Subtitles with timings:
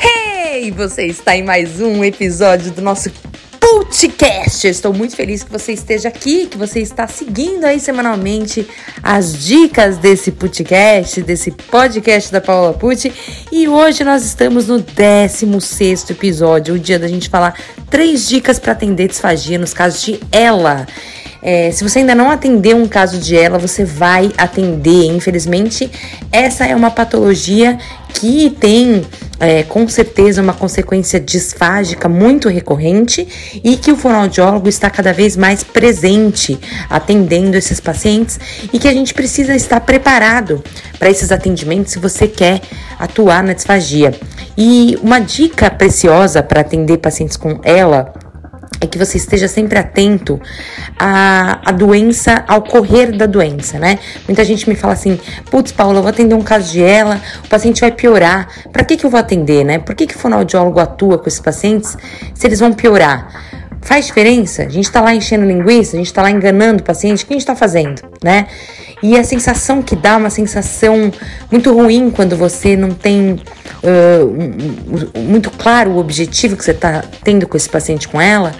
[0.00, 3.10] Hey, você está em mais um episódio do nosso
[3.58, 4.68] podcast.
[4.68, 8.68] Estou muito feliz que você esteja aqui, que você está seguindo aí semanalmente
[9.02, 13.12] as dicas desse podcast, desse podcast da Paula Pucci.
[13.50, 17.58] E hoje nós estamos no 16 episódio, o dia da gente falar
[17.90, 20.86] três dicas para atender disfagia nos casos de ela.
[21.42, 25.06] É, se você ainda não atendeu um caso de ela, você vai atender.
[25.06, 25.90] Infelizmente,
[26.32, 27.78] essa é uma patologia
[28.14, 29.04] que tem
[29.38, 35.36] é, com certeza uma consequência disfágica muito recorrente e que o fonoaudiólogo está cada vez
[35.36, 36.58] mais presente
[36.90, 38.40] atendendo esses pacientes
[38.72, 40.62] e que a gente precisa estar preparado
[40.98, 42.60] para esses atendimentos se você quer
[42.98, 44.12] atuar na disfagia.
[44.56, 48.12] E uma dica preciosa para atender pacientes com ela
[48.80, 50.40] é que você esteja sempre atento
[50.98, 53.98] à, à doença, ao correr da doença, né?
[54.26, 55.18] Muita gente me fala assim,
[55.50, 58.48] putz, Paula, eu vou atender um caso de ela, o paciente vai piorar.
[58.72, 59.78] Para que, que eu vou atender, né?
[59.78, 61.96] Por que, que o fonoaudiólogo atua com esses pacientes
[62.34, 63.28] se eles vão piorar?
[63.80, 64.64] Faz diferença?
[64.64, 67.32] A gente tá lá enchendo linguiça, a gente tá lá enganando o paciente, o que
[67.32, 68.46] a gente tá fazendo, né?
[69.02, 71.10] E a sensação que dá, uma sensação
[71.50, 73.40] muito ruim quando você não tem
[73.82, 78.52] uh, muito claro o objetivo que você está tendo com esse paciente, com ela,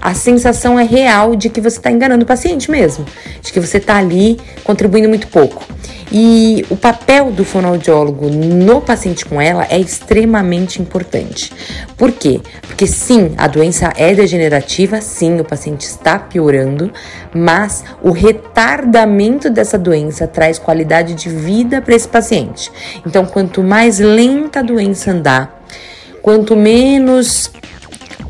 [0.00, 3.04] a sensação é real de que você está enganando o paciente mesmo,
[3.42, 5.64] de que você está ali contribuindo muito pouco.
[6.12, 11.52] E o papel do fonoaudiólogo no paciente com ela é extremamente importante.
[11.96, 12.40] Por quê?
[12.62, 16.92] Porque sim, a doença é degenerativa, sim, o paciente está piorando,
[17.34, 22.70] mas o retardamento dessa doença traz qualidade de vida para esse paciente.
[23.06, 25.64] Então, quanto mais lenta a doença andar,
[26.20, 27.50] quanto menos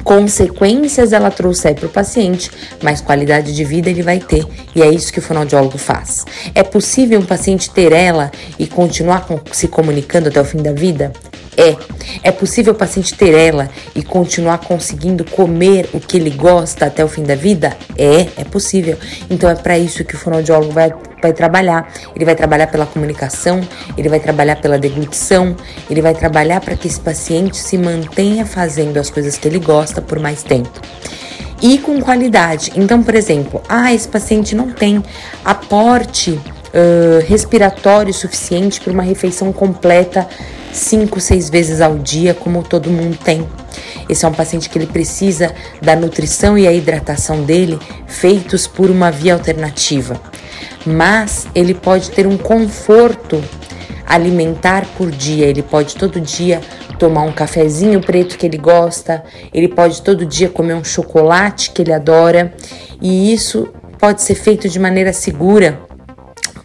[0.04, 4.46] consequências ela trouxer para o paciente, mais qualidade de vida ele vai ter.
[4.74, 6.24] E é isso que o fonoaudiólogo faz.
[6.54, 11.12] É possível um paciente ter ela e continuar se comunicando até o fim da vida?
[11.56, 11.76] É.
[12.22, 17.04] É possível o paciente ter ela e continuar conseguindo comer o que ele gosta até
[17.04, 17.76] o fim da vida?
[17.96, 18.96] É, é possível.
[19.30, 21.90] Então é para isso que o fonoaudiólogo vai, vai trabalhar.
[22.14, 23.60] Ele vai trabalhar pela comunicação,
[23.96, 25.56] ele vai trabalhar pela deglutição,
[25.88, 30.02] ele vai trabalhar para que esse paciente se mantenha fazendo as coisas que ele gosta
[30.02, 30.80] por mais tempo
[31.62, 32.72] e com qualidade.
[32.76, 35.02] Então, por exemplo, ah, esse paciente não tem
[35.42, 40.28] aporte uh, respiratório suficiente para uma refeição completa
[40.76, 43.46] cinco, seis vezes ao dia, como todo mundo tem.
[44.08, 48.90] Esse é um paciente que ele precisa da nutrição e a hidratação dele feitos por
[48.90, 50.20] uma via alternativa.
[50.84, 53.42] Mas ele pode ter um conforto
[54.06, 56.60] alimentar por dia, ele pode todo dia
[56.98, 61.82] tomar um cafezinho preto que ele gosta, ele pode todo dia comer um chocolate que
[61.82, 62.54] ele adora,
[63.02, 65.85] e isso pode ser feito de maneira segura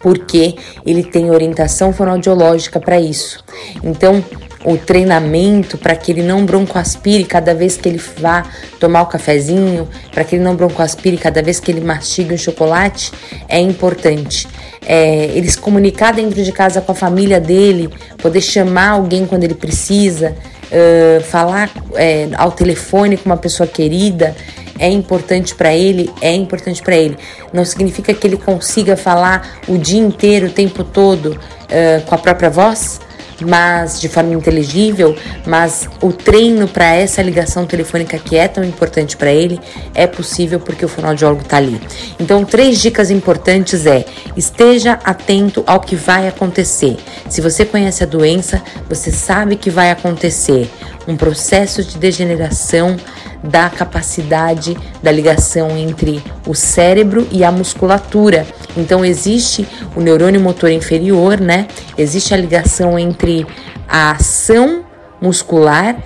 [0.02, 3.42] porque ele tem orientação fonoaudiológica para isso.
[3.82, 4.22] Então,
[4.64, 8.44] o treinamento para que ele não broncoaspire cada vez que ele vá
[8.78, 13.12] tomar o cafezinho, para que ele não broncoaspire cada vez que ele mastiga o chocolate,
[13.48, 14.48] é importante.
[14.84, 17.88] É, ele se comunicar dentro de casa com a família dele,
[18.18, 20.34] poder chamar alguém quando ele precisa,
[20.72, 24.34] uh, falar é, ao telefone com uma pessoa querida
[24.78, 27.16] é importante para ele, é importante para ele.
[27.52, 32.18] Não significa que ele consiga falar o dia inteiro, o tempo todo, uh, com a
[32.18, 33.00] própria voz,
[33.44, 35.16] mas de forma inteligível,
[35.46, 39.60] mas o treino para essa ligação telefônica que é tão importante para ele
[39.94, 41.80] é possível porque o fonoaudiólogo está ali.
[42.18, 44.04] Então, três dicas importantes é:
[44.36, 46.96] esteja atento ao que vai acontecer.
[47.28, 50.70] Se você conhece a doença, você sabe que vai acontecer
[51.06, 52.96] um processo de degeneração
[53.42, 58.46] da capacidade da ligação entre o cérebro e a musculatura.
[58.76, 59.66] Então existe
[59.96, 61.66] o neurônio motor inferior, né?
[61.98, 63.46] Existe a ligação entre
[63.88, 64.84] a ação
[65.20, 65.96] muscular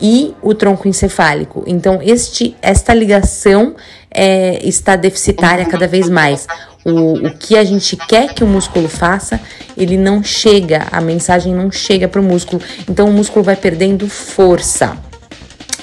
[0.00, 1.64] e o tronco encefálico.
[1.66, 3.74] Então este esta ligação
[4.10, 6.46] é, está deficitária cada vez mais.
[6.84, 9.38] O, o que a gente quer que o músculo faça,
[9.76, 12.62] ele não chega, a mensagem não chega para o músculo.
[12.88, 14.96] Então o músculo vai perdendo força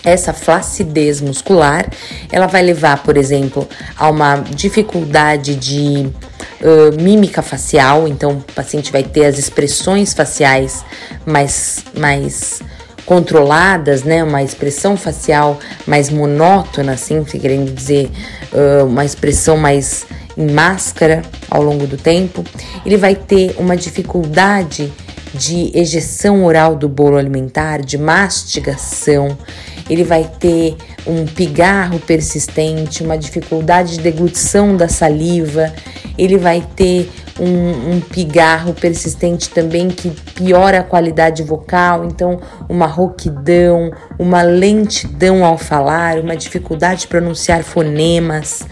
[0.05, 1.89] essa flacidez muscular,
[2.31, 3.67] ela vai levar, por exemplo,
[3.97, 6.07] a uma dificuldade de
[6.61, 10.85] uh, mímica facial, então o paciente vai ter as expressões faciais
[11.25, 12.61] mais, mais
[13.05, 14.23] controladas, né?
[14.23, 18.11] Uma expressão facial mais monótona, assim, querendo dizer,
[18.53, 20.05] uh, uma expressão mais
[20.37, 22.43] em máscara ao longo do tempo.
[22.85, 24.91] Ele vai ter uma dificuldade
[25.33, 29.37] de ejeção oral do bolo alimentar, de mastigação
[29.89, 35.71] ele vai ter um pigarro persistente, uma dificuldade de deglutição da saliva,
[36.17, 37.09] ele vai ter
[37.39, 45.43] um, um pigarro persistente também que piora a qualidade vocal, então uma rouquidão, uma lentidão
[45.43, 48.65] ao falar, uma dificuldade de pronunciar fonemas,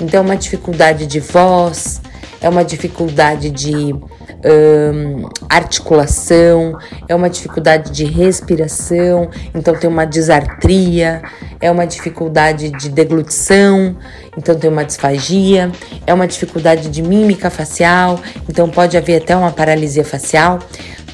[0.00, 2.00] então uma dificuldade de voz,
[2.40, 6.78] é uma dificuldade de um, articulação,
[7.08, 11.22] é uma dificuldade de respiração, então tem uma disartria,
[11.60, 13.96] é uma dificuldade de deglutição,
[14.36, 15.70] então tem uma disfagia,
[16.06, 20.58] é uma dificuldade de mímica facial, então pode haver até uma paralisia facial.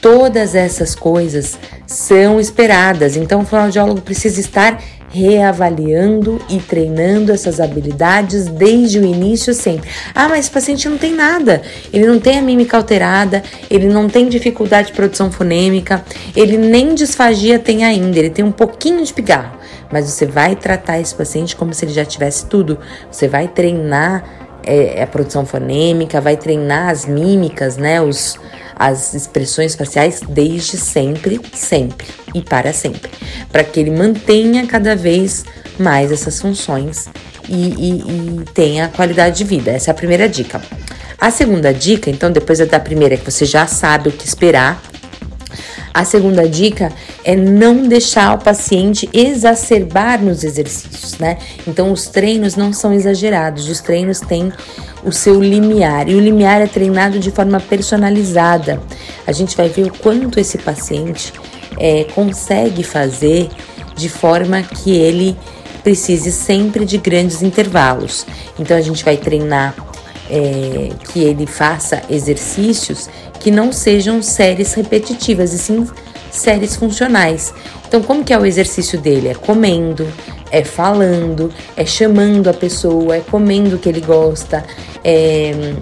[0.01, 8.47] Todas essas coisas são esperadas, então o fonoaudiólogo precisa estar reavaliando e treinando essas habilidades
[8.47, 9.91] desde o início sempre.
[10.15, 11.61] Ah, mas o paciente não tem nada.
[11.93, 16.03] Ele não tem a mímica alterada, ele não tem dificuldade de produção fonêmica,
[16.35, 19.59] ele nem disfagia tem ainda, ele tem um pouquinho de pigarro.
[19.93, 22.79] Mas você vai tratar esse paciente como se ele já tivesse tudo.
[23.11, 24.25] Você vai treinar
[24.65, 28.01] é, a produção fonêmica, vai treinar as mímicas, né?
[28.01, 28.39] Os,
[28.83, 33.13] as expressões faciais desde sempre, sempre e para sempre,
[33.53, 35.45] para que ele mantenha cada vez
[35.79, 37.09] mais essas funções
[37.49, 39.71] e, e, e, tenha qualidade de vida.
[39.71, 40.61] Essa é a primeira dica.
[41.17, 44.83] A segunda dica, então, depois da primeira, que você já sabe o que esperar,
[45.95, 46.91] a segunda dica
[47.23, 51.39] é não deixar o paciente exacerbar nos exercícios, né?
[51.69, 54.53] Então, os treinos não são exagerados, os treinos têm
[55.03, 58.81] o seu limiar e o limiar é treinado de forma personalizada.
[59.27, 61.33] A gente vai ver o quanto esse paciente
[61.79, 63.49] é, consegue fazer
[63.97, 65.37] de forma que ele
[65.83, 68.25] precise sempre de grandes intervalos.
[68.59, 69.75] Então, a gente vai treinar
[70.31, 73.09] é, que ele faça exercícios
[73.41, 75.87] que não sejam séries repetitivas, e sim
[76.31, 77.53] séries funcionais.
[77.87, 79.29] Então, como que é o exercício dele?
[79.29, 80.07] É comendo,
[80.53, 84.65] é falando, é chamando a pessoa, é comendo o que ele gosta,
[85.03, 85.75] é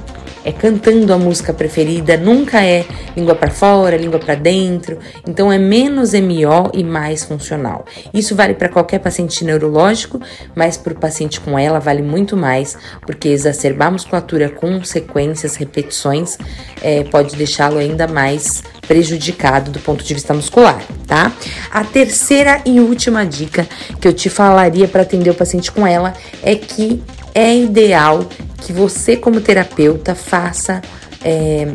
[0.44, 2.84] é cantando a música preferida, nunca é
[3.16, 4.98] língua para fora, língua para dentro.
[5.26, 7.84] Então é menos MO e mais funcional.
[8.12, 10.20] Isso vale para qualquer paciente neurológico,
[10.54, 15.56] mas para o paciente com ela vale muito mais, porque exacerbar a musculatura com sequências,
[15.56, 16.38] repetições,
[16.82, 21.32] é, pode deixá-lo ainda mais prejudicado do ponto de vista muscular, tá?
[21.70, 23.64] A terceira e última dica
[24.00, 27.00] que eu te falaria para atender o paciente com ela é que
[27.32, 28.28] é ideal
[28.60, 30.82] que você, como terapeuta, faça
[31.24, 31.68] é,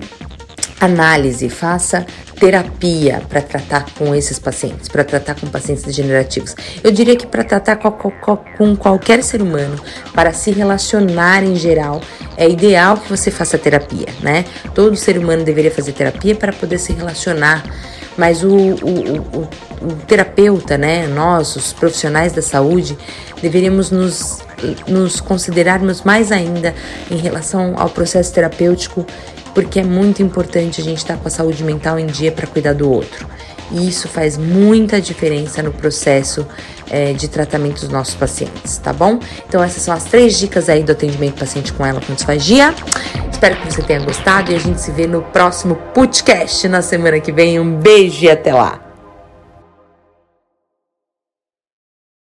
[0.77, 2.05] análise, faça
[2.39, 6.55] terapia para tratar com esses pacientes, para tratar com pacientes degenerativos.
[6.83, 9.79] Eu diria que para tratar com, com, com, qualquer ser humano,
[10.13, 12.01] para se relacionar em geral,
[12.37, 14.45] é ideal que você faça terapia, né?
[14.73, 17.63] Todo ser humano deveria fazer terapia para poder se relacionar.
[18.17, 19.49] Mas o, o, o,
[19.81, 22.97] o terapeuta, né, nós, os profissionais da saúde,
[23.41, 24.45] deveríamos nos
[24.87, 26.73] nos considerarmos mais ainda
[27.11, 29.05] em relação ao processo terapêutico,
[29.55, 32.73] porque é muito importante a gente estar com a saúde mental em dia para cuidar
[32.73, 33.25] do outro.
[33.71, 36.45] E isso faz muita diferença no processo
[36.91, 39.17] é, de tratamento dos nossos pacientes, tá bom?
[39.47, 42.75] Então essas são as três dicas aí do atendimento paciente com ela com disfagia.
[43.31, 47.19] Espero que você tenha gostado e a gente se vê no próximo podcast na semana
[47.19, 47.59] que vem.
[47.59, 48.84] Um beijo e até lá!